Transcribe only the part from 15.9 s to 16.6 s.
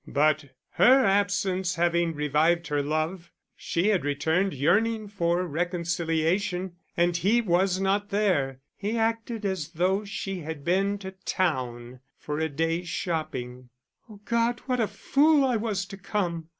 come!"